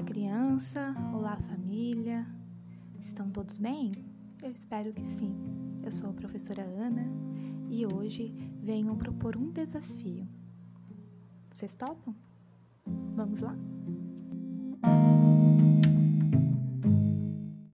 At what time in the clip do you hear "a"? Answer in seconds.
6.08-6.12